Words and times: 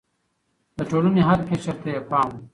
د 0.77 0.79
ټولنې 0.89 1.21
هر 1.29 1.39
قشر 1.47 1.75
ته 1.83 1.89
يې 1.93 2.01
پام 2.09 2.29
و. 2.31 2.35